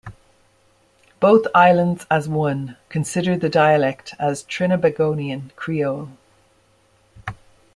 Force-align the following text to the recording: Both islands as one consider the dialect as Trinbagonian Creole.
Both 1.19 1.45
islands 1.53 2.07
as 2.09 2.27
one 2.27 2.75
consider 2.89 3.37
the 3.37 3.49
dialect 3.49 4.15
as 4.17 4.41
Trinbagonian 4.43 5.55
Creole. 5.55 6.09